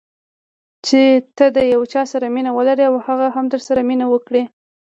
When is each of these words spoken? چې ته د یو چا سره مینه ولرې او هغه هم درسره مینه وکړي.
چې 0.85 1.01
ته 1.37 1.45
د 1.55 1.57
یو 1.73 1.81
چا 1.93 2.03
سره 2.11 2.25
مینه 2.35 2.51
ولرې 2.57 2.83
او 2.89 2.95
هغه 3.07 3.27
هم 3.35 3.45
درسره 3.53 3.81
مینه 3.89 4.05
وکړي. 4.09 4.43